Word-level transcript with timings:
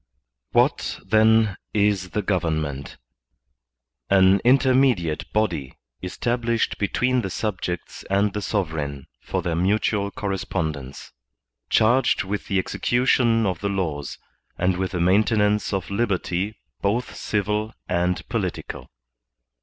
* 0.29 0.43
What, 0.51 0.99
then, 1.05 1.57
is 1.75 2.09
the 2.09 2.23
government? 2.23 2.97
An 4.09 4.41
intermediate 4.43 5.31
body 5.31 5.77
established 6.01 6.79
between 6.79 7.21
the 7.21 7.29
subjects 7.29 8.03
and 8.09 8.33
the 8.33 8.41
sovereign 8.41 9.05
for 9.21 9.43
their 9.43 9.53
mutual 9.53 10.09
correspondence, 10.09 11.13
charged 11.69 12.23
with 12.23 12.47
the 12.47 12.57
execution 12.57 13.45
of 13.45 13.59
the 13.59 13.69
laws 13.69 14.17
and 14.57 14.75
with 14.75 14.93
the 14.93 14.99
maintenance 14.99 15.71
of 15.71 15.91
liberty 15.91 16.55
both 16.81 17.15
civil 17.15 17.71
and 17.87 18.27
political. 18.27 18.89